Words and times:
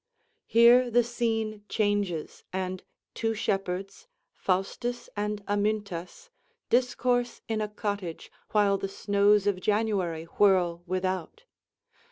Here 0.47 0.89
the 0.89 1.03
scene 1.03 1.63
changes, 1.69 2.43
and 2.51 2.83
two 3.13 3.35
shepherds, 3.35 4.07
Faustus 4.33 5.11
and 5.15 5.43
Amyntas, 5.47 6.31
discourse 6.71 7.41
in 7.47 7.61
a 7.61 7.67
cottage 7.69 8.31
while 8.49 8.79
the 8.79 8.89
snows 8.89 9.45
of 9.45 9.61
January 9.61 10.23
whirl 10.23 10.81
without. 10.87 11.43